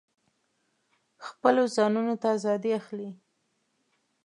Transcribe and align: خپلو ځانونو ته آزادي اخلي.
خپلو 1.27 1.63
ځانونو 1.75 2.13
ته 2.21 2.27
آزادي 2.35 2.71
اخلي. 2.79 3.09